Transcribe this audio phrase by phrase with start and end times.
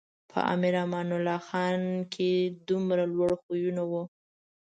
[0.31, 1.81] په امیر امان الله خان
[2.13, 2.31] کې
[2.69, 3.93] دومره لوړ خویونه و.